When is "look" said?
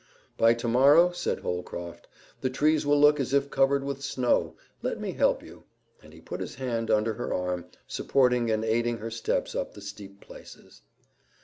2.99-3.19